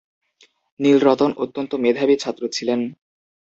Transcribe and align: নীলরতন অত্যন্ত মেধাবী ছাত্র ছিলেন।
নীলরতন 0.79 1.31
অত্যন্ত 1.43 1.71
মেধাবী 1.75 2.15
ছাত্র 2.19 2.43
ছিলেন। 2.47 2.79